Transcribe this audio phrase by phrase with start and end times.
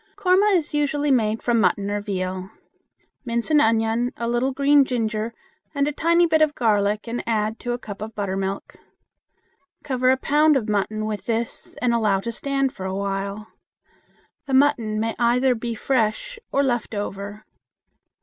[0.15, 2.49] Koorma is usually made from mutton or veal.
[3.23, 5.31] Mince an onion, a little green ginger,
[5.75, 8.77] and a tiny bit of garlic and add to a cup of buttermilk.
[9.83, 13.49] Cover a pound of mutton with this and allow to stand for a while.
[14.47, 17.45] The mutton may either be fresh or left over.